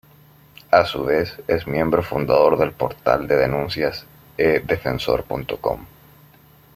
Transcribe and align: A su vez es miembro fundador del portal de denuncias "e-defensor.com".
A 0.71 0.83
su 0.87 1.03
vez 1.03 1.39
es 1.47 1.67
miembro 1.67 2.01
fundador 2.01 2.57
del 2.57 2.71
portal 2.71 3.27
de 3.27 3.37
denuncias 3.37 4.03
"e-defensor.com". 4.35 5.85